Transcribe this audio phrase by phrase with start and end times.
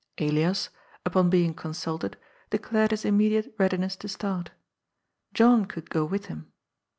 [0.17, 0.69] Elias,
[1.05, 2.17] upon being consulted,
[2.49, 4.49] declared his immediate readiness to start.
[5.31, 6.51] John could go with him.